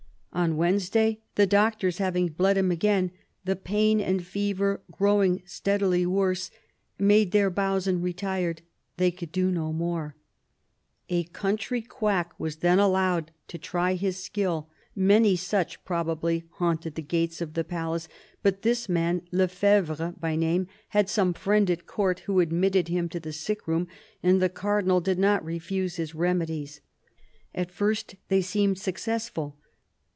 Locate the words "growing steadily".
4.89-6.05